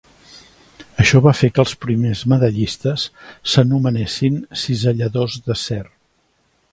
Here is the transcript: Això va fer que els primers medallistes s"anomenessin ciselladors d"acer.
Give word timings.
Això 1.03 1.19
va 1.25 1.33
fer 1.39 1.49
que 1.57 1.61
els 1.63 1.73
primers 1.85 2.23
medallistes 2.33 3.05
s"anomenessin 3.51 4.43
ciselladors 4.63 5.37
d"acer. 5.51 5.83